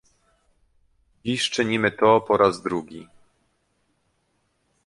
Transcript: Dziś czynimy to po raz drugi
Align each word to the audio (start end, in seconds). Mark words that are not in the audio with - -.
Dziś 1.25 1.49
czynimy 1.49 1.91
to 1.91 2.21
po 2.21 2.37
raz 2.37 2.61
drugi 2.61 3.07